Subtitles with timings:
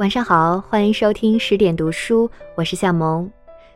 [0.00, 3.30] 晚上好，欢迎收听十点读书，我是夏萌。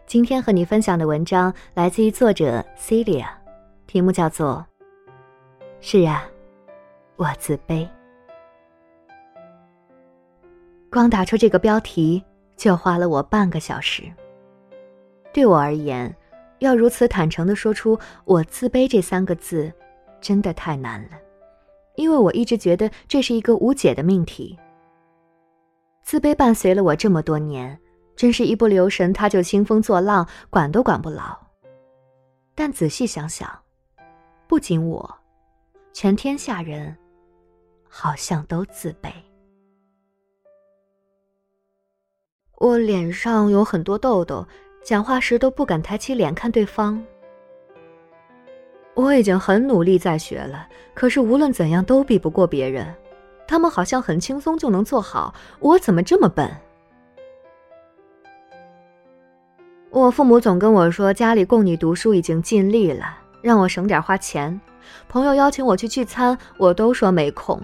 [0.07, 3.27] 今天和你分享的文章来自于作者 Celia，
[3.87, 4.65] 题目叫做
[5.83, 6.25] 《是啊，
[7.17, 7.87] 我自卑》。
[10.91, 12.25] 光打出这个标题
[12.57, 14.05] 就花了我半个小时。
[15.31, 16.11] 对我而言，
[16.61, 19.71] 要如此坦诚的说出“我自卑”这三个字，
[20.23, 21.19] 真的太难了，
[21.97, 24.59] 因为我一直觉得这是一个无解的命题。
[26.05, 27.79] 自卑伴随了我这么多年，
[28.15, 31.35] 真是一不留神他就兴风作浪，管都管不牢。
[32.55, 33.51] 但仔细想想，
[34.47, 35.13] 不仅我，
[35.95, 36.95] 全天下人，
[37.89, 39.11] 好像都自卑。
[42.59, 44.47] 我脸上有很多痘痘，
[44.85, 47.03] 讲话时都不敢抬起脸看对方。
[48.95, 52.95] 我已经很努力在学了，可是无论怎样都比不过别人。
[53.47, 56.51] 他们好像很轻松就能做好，我怎么这么笨？
[59.91, 64.61] 我父母总跟我说，家里供你读书已经尽力了，让我省点花钱。
[65.09, 67.61] 朋友邀请我去聚餐，我都说没空。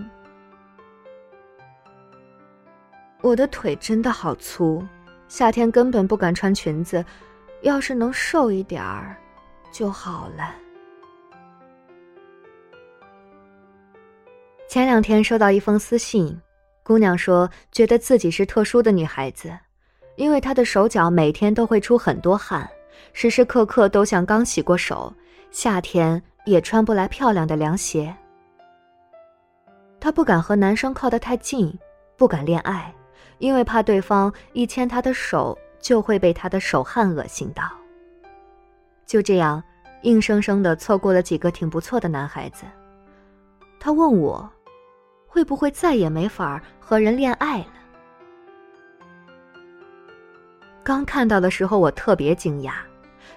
[3.21, 4.83] 我的腿真的好粗，
[5.29, 7.05] 夏天根本不敢穿裙子，
[7.63, 9.17] 要是能瘦一点儿
[9.73, 10.55] 就好了。
[14.71, 16.41] 前两天收到一封私信，
[16.85, 19.53] 姑娘说觉得自己是特殊的女孩子，
[20.15, 22.71] 因为她的手脚每天都会出很多汗，
[23.13, 25.13] 时时刻刻都像刚洗过手，
[25.51, 28.15] 夏天也穿不来漂亮的凉鞋。
[29.99, 31.77] 她不敢和男生靠得太近，
[32.17, 32.95] 不敢恋爱，
[33.39, 37.65] 因为怕对方一牵她的手就会被她的手汗恶心到。
[39.05, 39.61] 就这样，
[40.03, 42.65] 硬生生的错过了几个挺不错的男孩子。
[43.81, 44.49] 她问我。
[45.33, 47.67] 会不会再也没法和人恋爱了？
[50.83, 52.73] 刚看到的时候，我特别惊讶，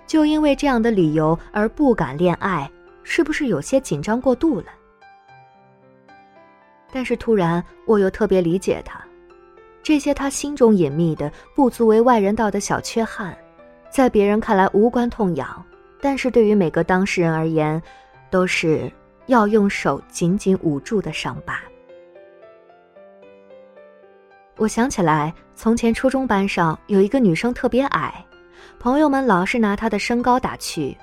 [0.08, 2.68] 就因为这样的理由而不敢恋爱，
[3.04, 4.66] 是不是有些紧张过度了？
[6.92, 9.00] 但是突然，我又特别理解他，
[9.84, 13.38] 这些他心中隐秘的、不足为外人道的小缺憾，
[13.92, 15.64] 在别人看来无关痛痒，
[16.02, 17.80] 但是对于每个当事人而言，
[18.32, 18.92] 都是
[19.28, 21.62] 要用手紧紧捂住的伤疤。
[24.56, 28.24] 我想起来，从前初中班上有一个女生特别矮，
[28.80, 30.96] 朋友们老是拿她的身高打趣，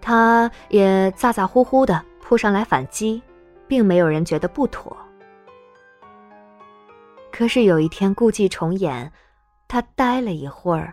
[0.00, 3.22] 她也咋咋呼呼的扑上来反击，
[3.68, 4.96] 并没有人觉得不妥。
[7.30, 9.10] 可是有一天故伎重演，
[9.68, 10.92] 她呆了一会儿，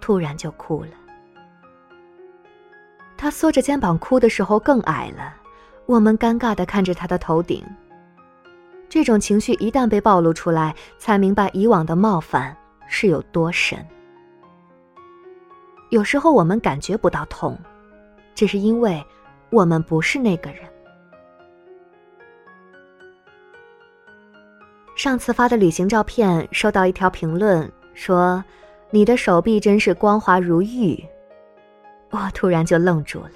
[0.00, 0.90] 突然就哭了。
[3.16, 5.34] 她缩着肩膀哭的时候更矮了，
[5.86, 7.64] 我们尴尬的看着她的头顶。
[8.90, 12.54] 这种情绪一旦被暴露出来，才明白以往的冒犯
[12.88, 13.78] 是有多深。
[15.90, 17.56] 有时候我们感觉不到痛，
[18.34, 19.02] 只是因为
[19.48, 20.64] 我们不是那个人。
[24.96, 28.44] 上次发的旅行照片，收到一条评论说
[28.90, 31.02] ：“你的手臂真是光滑如玉。”
[32.10, 33.30] 我突然就愣住了。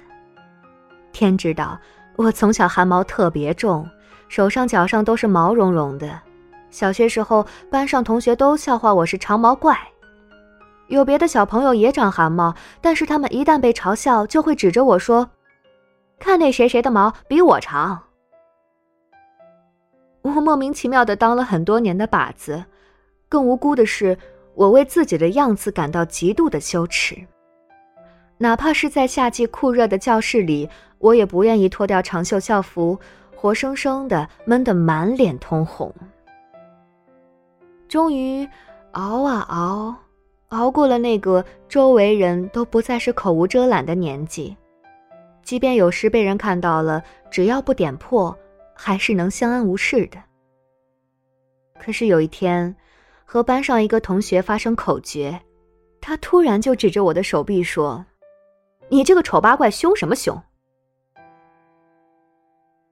[1.13, 1.79] 天知道，
[2.17, 3.89] 我从小汗毛特别重。
[4.27, 6.19] 手上脚上都是毛茸茸的，
[6.69, 9.77] 小学时候班上同学都笑话我是长毛怪。
[10.87, 15.29] 有别的小朋友也长汗毛，但是他们一旦被嘲笑，就会指着我说
[16.19, 18.03] ：“看那谁谁的毛比我长。”
[20.21, 22.65] 我莫名其妙的当了很多年的靶子，
[23.29, 24.17] 更无辜的是，
[24.53, 27.15] 我为自己的样子感到极度的羞耻。
[28.39, 30.69] 哪怕是在夏季酷热的教室里，
[30.99, 32.99] 我也不愿意脱掉长袖校服。
[33.35, 35.93] 活生生的闷得满脸通红。
[37.87, 38.47] 终于，
[38.91, 39.95] 熬啊熬，
[40.49, 44.55] 熬过了那个周围人都不再是口无遮拦的年纪，
[45.43, 48.35] 即便有时被人看到了，只要不点破，
[48.73, 50.17] 还是能相安无事的。
[51.79, 52.75] 可是有一天，
[53.23, 55.39] 和班上一个同学发生口角，
[56.01, 58.03] 他突然就指着我的手臂说
[58.89, 60.41] ：“你这个丑八怪，凶什么凶？”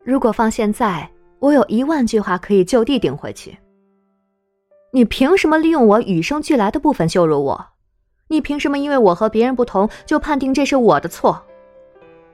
[0.04, 1.10] 如果放现在，
[1.40, 3.58] 我有一万句话可以就地顶回去。
[4.92, 7.68] 你凭什么利用我与生俱来的部分羞辱我？
[8.28, 11.42] 你凭什么因为我和别人不同就判定这是我的错？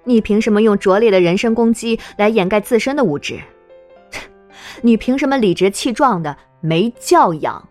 [0.03, 3.39] 你凭什么用拙劣的人身攻击来掩盖自身的无知？
[4.81, 7.69] 你凭什么理直气壮的没教养？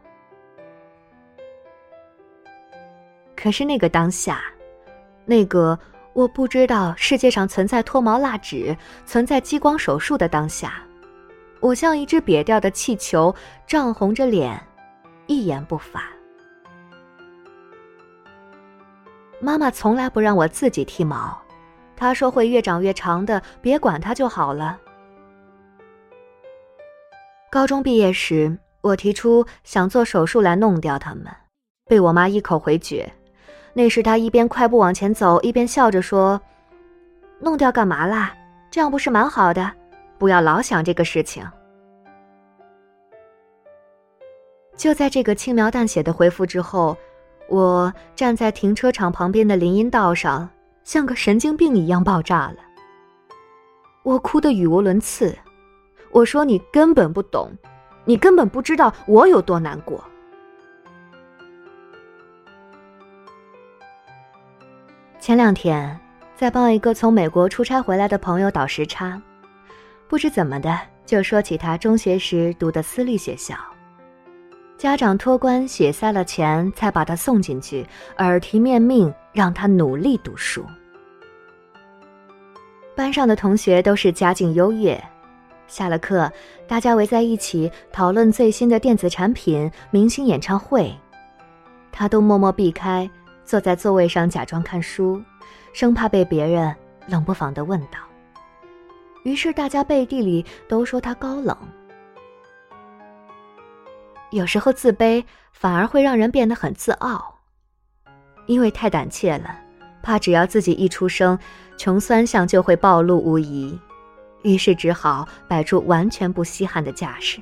[3.35, 4.41] 可是那个当下，
[5.25, 5.77] 那个。
[6.19, 8.77] 我不知道世界上存在脱毛蜡纸、
[9.07, 10.83] 存在激光手术的当下，
[11.61, 13.33] 我像一只瘪掉的气球，
[13.69, 14.61] 涨红着脸，
[15.29, 16.03] 一言不发。
[19.39, 21.41] 妈妈从来不让我自己剃毛，
[21.95, 24.77] 她说会越长越长的，别管它就好了。
[27.49, 31.27] 高中毕业时，我提出想做手术来弄掉它们，
[31.87, 33.09] 被我妈一口回绝。
[33.79, 36.41] 那时他一边快步往前走，一边笑着说
[37.39, 38.35] ：“弄掉干嘛啦？
[38.73, 39.71] 这样不是蛮好的？
[40.19, 41.49] 不要老想这个事情。”
[44.77, 46.97] 就在这个轻描淡写的回复之后。
[47.49, 50.51] 我站在停车场旁边的林荫道上，
[50.83, 52.57] 像个神经病一样爆炸了。
[54.03, 55.35] 我哭得语无伦次。
[56.11, 57.51] 我说：“你根本不懂，
[58.05, 60.03] 你根本不知道我有多难过。”
[65.29, 65.95] 前两天
[66.35, 69.21] 在帮一个从美国出差回来的朋友倒时差，
[70.09, 73.55] 不知怎么的就说起他中学时读的私立学校。
[74.79, 77.87] 家长托关血塞了钱，才把他送进去，
[78.17, 80.65] 耳提面命让他努力读书。
[82.97, 84.99] 班上的同学都是家境优越，
[85.67, 86.33] 下了课，
[86.67, 90.91] 大家围在一起讨论最新的电子产品、明星演唱会，
[91.93, 93.07] 他都默默避开，
[93.49, 95.23] 坐在座位上假装看书，
[95.73, 97.99] 生怕被别人冷不防的问到。
[99.25, 101.57] 于是大家背地里都说他高冷。
[104.33, 107.39] 有时候自卑反而会让人变得很自傲，
[108.45, 109.59] 因为太胆怯了，
[110.03, 111.39] 怕只要自己一出生，
[111.79, 113.81] 穷酸相就会暴露无遗，
[114.43, 117.41] 于是只好摆出完全不稀罕的架势。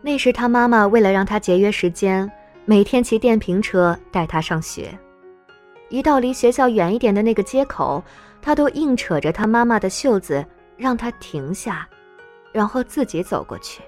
[0.00, 2.30] 那时他妈妈为了让他节约时间，
[2.70, 4.92] 每天骑电瓶车带他上学，
[5.88, 8.04] 一到离学校远一点的那个街口，
[8.42, 10.44] 他都硬扯着他妈妈的袖子
[10.76, 11.88] 让他停下，
[12.52, 13.82] 然后自己走过去。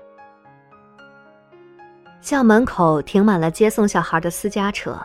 [2.22, 4.98] 校门口停满了接送小孩的私家车，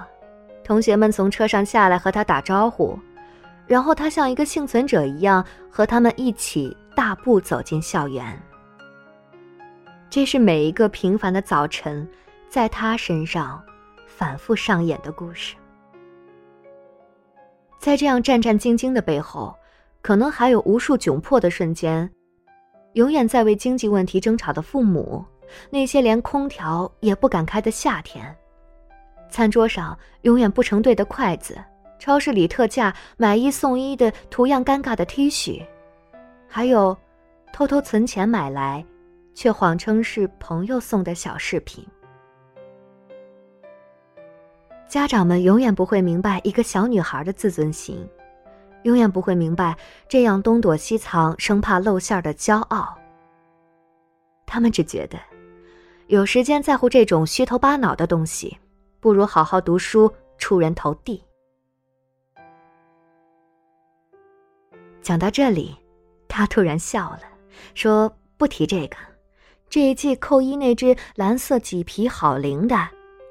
[0.64, 2.98] 同学们从车上下来和他打招呼，
[3.68, 8.42] 然后他像一个幸存者一样和他们一起大步走进校园。
[10.10, 12.08] 这是每一个平凡的早晨，
[12.50, 13.64] 在他身上
[14.08, 15.56] 反复上演的故事。
[17.80, 19.56] 在这样战战兢兢的背后，
[20.02, 22.10] 可能还有无数窘迫的瞬间，
[22.94, 25.24] 永远在为经济问题争吵的父母。
[25.70, 28.36] 那些连空调也不敢开的夏天，
[29.30, 31.56] 餐桌上永远不成对的筷子，
[32.00, 35.64] 超市里特价买一送一的图样尴尬的 T 恤，
[36.48, 36.98] 还有
[37.54, 38.84] 偷偷存钱买来，
[39.36, 41.86] 却谎称是朋友送的小饰品。
[44.88, 48.08] 家长们永远不会明白一个小女孩的自尊心，
[48.84, 49.76] 永远不会明白
[50.08, 52.98] 这样东躲西藏、生怕露馅的骄傲。
[54.46, 55.18] 他们只觉得。
[56.08, 58.56] 有时间在乎这种虚头巴脑的东西，
[59.00, 61.20] 不如好好读书，出人头地。
[65.02, 65.76] 讲到这里，
[66.28, 67.22] 他突然笑了，
[67.74, 68.96] 说：“不提这个，
[69.68, 72.76] 这一季扣一那只蓝色麂皮好灵的，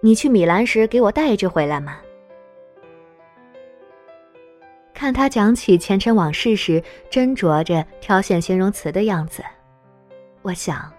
[0.05, 1.97] 你去米兰时给我带一只回来吗？”
[4.93, 9.43] 看他讲起前尘往事时斟酌着挑选形容词的样子，
[10.43, 10.93] 我想。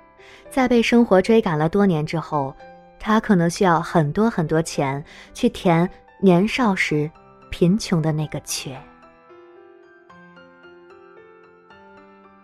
[0.50, 2.56] 在被生活追赶了多年之后，
[3.00, 5.04] 他可能需要很多很多钱
[5.36, 5.88] 去填
[6.20, 7.10] 年少时
[7.52, 8.76] 贫穷的那个缺。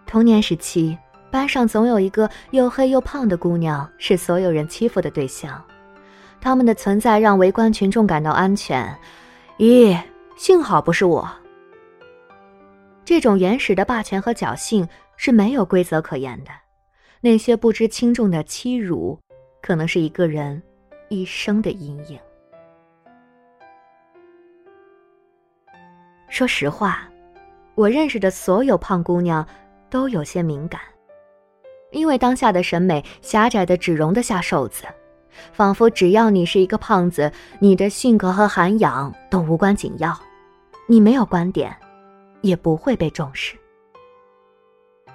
[0.05, 0.95] 童年时期，
[1.31, 5.63] 班上总有一个又黑又胖的姑娘是所有人欺负的对象，
[6.41, 8.97] 他们的存在让围观群众感到安全。
[9.59, 9.97] 咦，
[10.35, 11.29] 幸好不是我。
[13.05, 16.49] 这种原始的霸权和侥幸是没有规则可言的。
[17.21, 19.19] 那些不知轻重的欺辱，
[19.61, 20.61] 可能是一个人
[21.09, 22.19] 一生的阴影。
[26.27, 27.07] 说实话，
[27.75, 29.45] 我认识的所有胖姑娘
[29.89, 30.81] 都有些敏感，
[31.91, 34.85] 因为当下的审美狭窄的只容得下瘦子，
[35.53, 40.17] 仿佛只要你是一个胖子，你的性格和涵养都无关紧要，
[40.87, 41.75] 你没有观点，
[42.41, 43.55] 也不会被重视。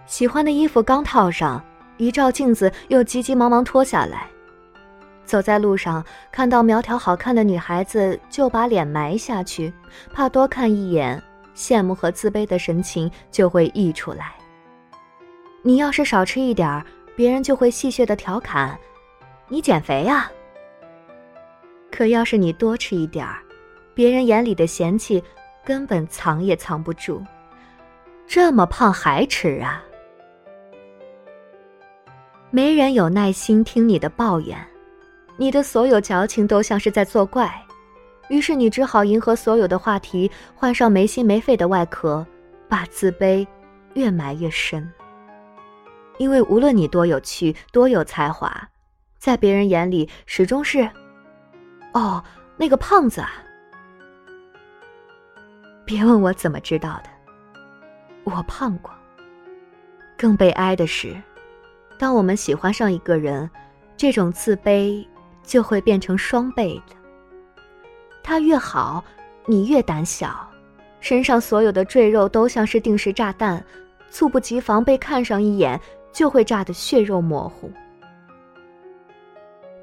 [0.06, 1.62] 喜欢的衣服刚套上。
[1.99, 4.26] 一照镜子，又急急忙忙脱下来。
[5.25, 9.73] 走在路上，看到苗条好看的女孩子，就把脸埋下去，
[10.12, 11.23] 怕多看一眼，
[11.54, 14.35] 羡慕和自卑的神情就会溢出来。
[15.62, 16.85] 你要是少吃一点儿
[17.16, 18.78] 别人就会戏谑的调侃
[19.49, 20.31] ：“你减肥呀。”
[21.91, 23.26] 可要是你多吃一点
[23.95, 25.23] 别人眼里的嫌弃
[25.65, 27.25] 根本藏也藏不住。
[28.26, 29.83] 这么胖还吃啊？
[32.50, 34.59] 没人有耐心听你的抱怨，
[35.37, 37.50] 你的所有矫情都像是在作怪，
[38.29, 42.26] 于是你只好迎合所有的话题，换上没心没肺的外壳，
[42.69, 43.47] 把自卑
[43.95, 44.91] 越埋越深。
[46.19, 48.69] 因为无论你多有趣、多有才华，
[49.18, 50.88] 在别人眼里始终是，
[51.92, 52.23] 哦，
[52.56, 53.32] 那个胖子啊。
[55.85, 57.11] 别问我怎么知道的，
[58.25, 58.90] 我胖过。
[60.16, 61.14] 更悲哀的是，
[61.99, 63.49] 当我们喜欢上一个人，
[63.96, 65.06] 这种自卑
[65.42, 66.96] 就会变成双倍的。
[68.23, 69.04] 他越好，
[69.46, 70.49] 你越胆小，
[71.00, 73.64] 身上所有的赘肉都像是定时炸弹，
[74.11, 75.80] 猝不及防被看上一眼，
[76.12, 77.70] 就会炸得血肉模糊。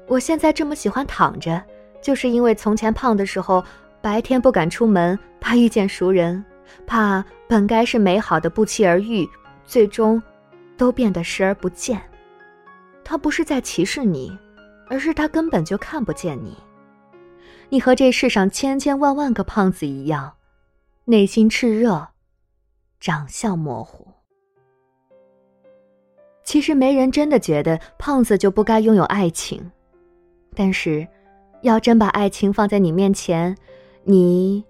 [0.06, 1.62] 我现在这么喜欢躺着，
[2.02, 3.64] 就是因为从前胖的时候。
[4.04, 6.44] 白天不敢出门，怕遇见熟人，
[6.86, 9.26] 怕本该是美好的不期而遇，
[9.64, 10.22] 最终
[10.76, 11.98] 都变得视而不见。
[13.02, 14.38] 他不是在歧视你，
[14.90, 16.54] 而是他根本就看不见你。
[17.70, 20.34] 你和这世上千千万万个胖子一样，
[21.06, 22.08] 内心炽热，
[23.00, 24.06] 长相模糊。
[26.42, 29.70] 其实没人真的觉得胖子就不该拥有爱情，
[30.54, 31.06] 但是，
[31.62, 33.56] 要真把爱情放在你面前。
[34.04, 34.62] 你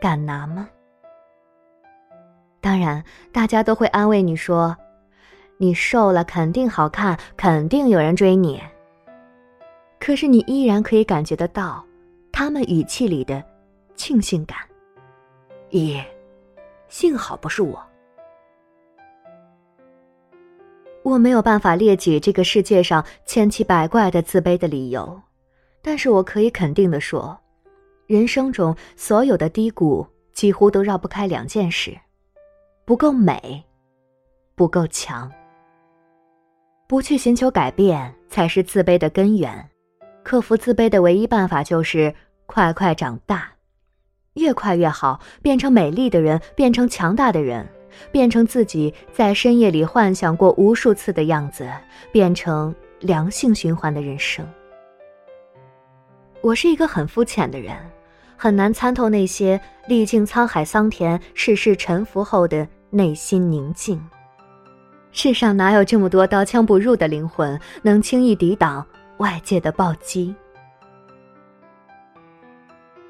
[0.00, 0.68] 敢拿吗？
[2.60, 4.76] 当然，大家都会安慰你说
[5.58, 8.62] ：“你瘦了肯定好看，肯定有人追你。”
[10.00, 11.84] 可是你依然可以感觉得到，
[12.32, 13.44] 他们语气里的
[13.94, 14.58] 庆幸感。
[15.70, 16.02] 咦，
[16.88, 17.80] 幸好不是我。
[21.02, 25.20] 我没有办法列举这个世界上千奇百怪的自卑的理由，
[25.82, 27.38] 但是我可以肯定的说。
[28.06, 31.96] 人生中所有的低谷，几乎都绕不开两件事：
[32.84, 33.64] 不够美，
[34.54, 35.30] 不够强。
[36.86, 39.68] 不去寻求改变，才是自卑的根源。
[40.22, 42.14] 克服自卑的唯一办法就是
[42.46, 43.50] 快快长大，
[44.34, 47.66] 越快越好，变成美丽的人，变成强大的人，
[48.10, 51.68] 变成自己在深夜里幻想过无数次的样子，
[52.10, 54.46] 变成良性循环的人生。
[56.40, 57.76] 我是一个很肤浅的人。
[58.34, 64.04] 很难参透那些历经沧海桑田、世事沉浮后的内心宁静。
[65.12, 68.84] 世上哪有这么多刀枪不入的灵魂，能轻易抵挡
[69.18, 70.34] 外界的暴击？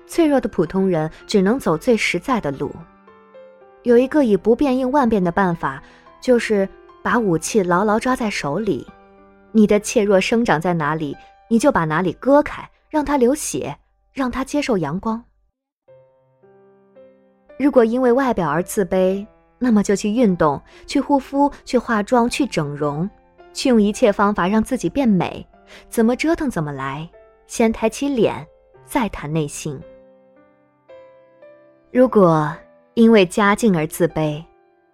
[0.07, 2.71] 脆弱的普通人只能走最实在的路。
[3.83, 5.83] 有一个以不变应万变的办法，
[6.21, 6.69] 就是
[7.03, 8.87] 把武器牢牢抓在手里。
[9.53, 11.17] 你的怯弱生长在哪里，
[11.49, 13.77] 你就把哪里割开，让它流血。
[14.15, 15.25] 让它接受阳光。
[17.59, 19.27] 如果因为外表而自卑，
[19.59, 23.09] 那么就去运动，去护肤，去化妆，去整容，
[23.55, 25.49] 去用一切方法让自己变美。
[25.89, 27.09] 怎么折腾怎么来，
[27.47, 28.47] 先抬起脸，
[28.85, 29.81] 再谈内心。
[31.91, 32.55] 如果
[32.95, 34.45] 因为家境而自卑，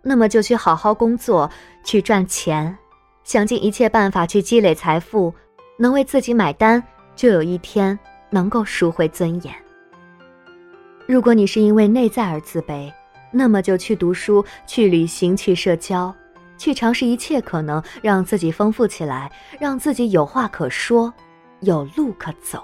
[0.03, 1.51] 那么就去好好工作，
[1.85, 2.77] 去赚钱，
[3.25, 5.35] 想尽一切办法去积累财富，
[5.79, 6.83] 能为自己买单，
[7.17, 7.99] 就有一天。
[8.31, 9.55] 能够赎回尊严。
[11.07, 12.93] 如果你是因为内在而自卑，
[13.33, 16.15] 那么就去读书、去旅行、去社交，
[16.59, 21.11] 去尝试一切可能让自己丰富起来，让自己有话可说，
[21.61, 22.63] 有路可走。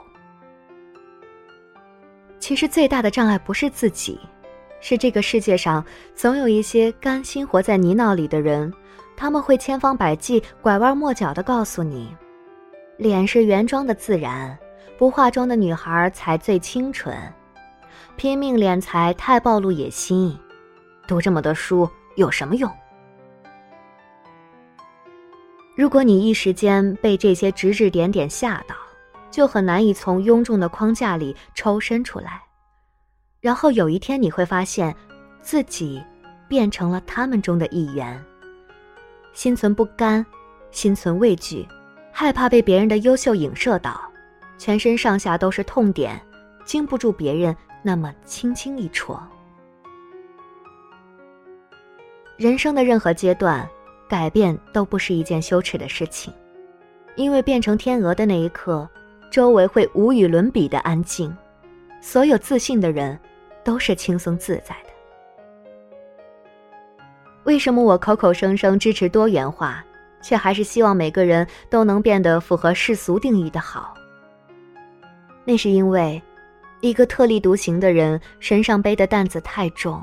[2.39, 4.21] 其实最大的障碍不是自己，
[4.87, 5.83] 是这个世界上
[6.15, 8.71] 总有一些甘心活在泥淖里的人，
[9.17, 12.15] 他们会千方百计、拐弯抹角的告诉你，
[12.99, 14.55] 脸是原装的自然。
[14.99, 17.17] 不化妆的女孩才最清纯，
[18.15, 20.39] 拼命敛财太暴露野心，
[21.09, 22.71] 读这么多书有什么用？
[25.75, 28.77] 如果你一时间被这些指指点点吓到，
[29.31, 32.43] 就很难以从臃肿的框架里抽身出来。
[33.45, 34.97] 然后有一天你会发现，
[35.43, 36.03] 自己
[36.49, 38.19] 变成了他们中的一员，
[39.35, 40.25] 心存不甘，
[40.71, 41.69] 心存畏惧，
[42.11, 44.01] 害怕被别人的优秀影射到。
[44.57, 46.19] 全身上下都是痛点，
[46.65, 49.23] 经不住别人那么轻轻一戳。
[52.39, 53.69] 人生的任何阶段，
[54.09, 56.33] 改变都不是一件羞耻的事情，
[57.15, 58.89] 因为变成天鹅的那一刻，
[59.31, 61.37] 周围会无与伦比的安静，
[62.01, 63.21] 所有自信的人，
[63.65, 64.91] 都是轻松自在的。
[67.45, 69.85] 为什么我口口声声支持多元化，
[70.23, 73.95] 却还是希望每个人都能变得符合世俗定义的好？
[75.45, 76.23] 那是因为，
[76.81, 80.03] 一个特立独行的人身上背的担子太重，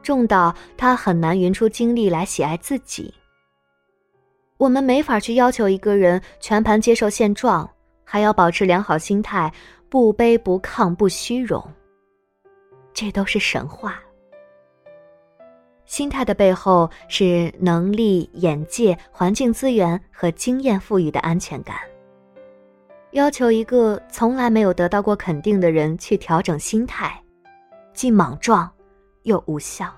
[0.00, 3.12] 重到他很难匀出精力来喜爱自己。
[4.56, 7.68] 我们没法去要求一个人全盘接受现状，
[8.04, 9.52] 还要保持良好心态，
[9.88, 11.60] 不卑不亢不虚荣。
[13.00, 13.98] 这都是神话。
[15.86, 21.78] 心态的背后是能力、眼界、环境资源和经验赋予的安全感。
[23.12, 27.18] 要求一个从来没有得到过肯定的人去调整心态，
[27.94, 28.70] 既莽撞
[29.22, 29.90] 又无效。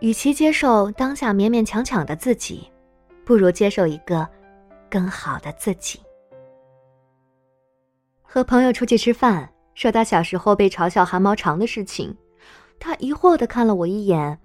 [0.00, 2.66] 与其接受当下勉勉强强的自己，
[3.26, 4.26] 不如接受一个
[4.88, 6.00] 更好的自己。
[8.22, 12.16] 和朋友出去吃饭，说到小时候被嘲笑汗毛长的事情，
[12.80, 14.36] 他疑惑的看了我一眼：“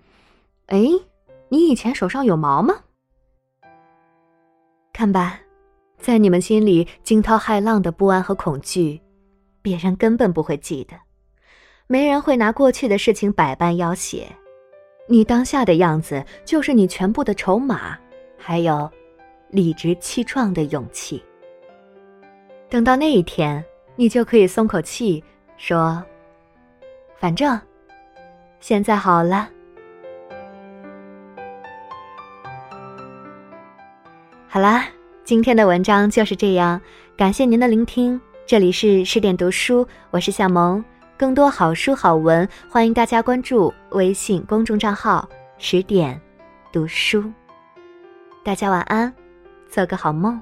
[0.69, 0.85] 哎，
[1.49, 2.75] 你以前手上有毛吗？”
[4.93, 5.39] 看吧，
[5.97, 9.01] 在你们心里惊涛骇浪的不安和恐惧，
[9.63, 10.95] 别人根本不会记得，
[11.87, 14.27] 没人会拿过去的事情百般要挟。
[15.09, 17.97] 你当下的样子就是你全部的筹码，
[18.37, 18.87] 还有
[19.49, 21.23] 理直气壮的勇气。
[22.69, 25.23] 等到那一天，你就可以松口气，
[25.57, 26.03] 说
[27.17, 27.59] ：“反正
[28.59, 29.49] 现在好了。”
[34.47, 34.85] 好啦，
[35.23, 36.81] 今天的文章就是这样，
[37.15, 38.19] 感谢您的聆听。
[38.45, 40.83] 这里是十点读书，我是夏萌。
[41.15, 46.19] 更多好书好文，欢迎大家关注微信公众账号“十点
[46.71, 47.31] 读书”。
[48.43, 49.13] 大家晚安，
[49.69, 50.41] 做个好梦。